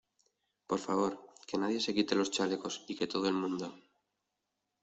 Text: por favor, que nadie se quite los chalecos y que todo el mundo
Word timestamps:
por 0.69 0.79
favor, 0.85 1.13
que 1.47 1.59
nadie 1.61 1.79
se 1.85 1.91
quite 1.97 2.15
los 2.19 2.31
chalecos 2.35 2.75
y 2.91 2.93
que 2.97 3.05
todo 3.13 3.25
el 3.31 3.35
mundo 3.41 3.67